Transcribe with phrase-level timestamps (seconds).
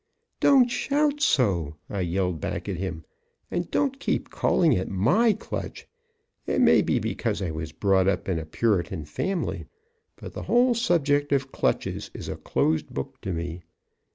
[0.39, 3.05] "Don't shout so!" I yelled back at him.
[3.51, 5.87] "And don't keep calling it my clutch!
[6.47, 9.67] It may be because I was brought up in a Puritan family,
[10.15, 13.61] but the whole subject of clutches is a closed book to me.